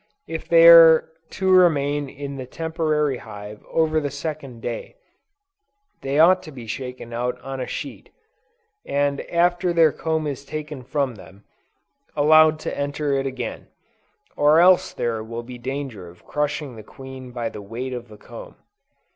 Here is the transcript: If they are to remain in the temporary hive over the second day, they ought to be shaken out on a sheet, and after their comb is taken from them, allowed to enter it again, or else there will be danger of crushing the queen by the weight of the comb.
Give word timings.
If 0.25 0.47
they 0.47 0.67
are 0.67 1.09
to 1.29 1.51
remain 1.51 2.09
in 2.09 2.37
the 2.37 2.47
temporary 2.47 3.17
hive 3.17 3.63
over 3.69 3.99
the 3.99 4.09
second 4.09 4.59
day, 4.63 4.95
they 6.01 6.17
ought 6.17 6.41
to 6.41 6.51
be 6.51 6.65
shaken 6.65 7.13
out 7.13 7.39
on 7.41 7.59
a 7.61 7.67
sheet, 7.67 8.09
and 8.83 9.21
after 9.29 9.71
their 9.71 9.91
comb 9.91 10.25
is 10.25 10.43
taken 10.43 10.81
from 10.81 11.13
them, 11.13 11.43
allowed 12.15 12.57
to 12.61 12.75
enter 12.75 13.13
it 13.13 13.27
again, 13.27 13.67
or 14.35 14.59
else 14.59 14.91
there 14.91 15.23
will 15.23 15.43
be 15.43 15.59
danger 15.59 16.09
of 16.09 16.25
crushing 16.25 16.75
the 16.77 16.81
queen 16.81 17.29
by 17.29 17.49
the 17.49 17.61
weight 17.61 17.93
of 17.93 18.07
the 18.07 18.17
comb. 18.17 18.55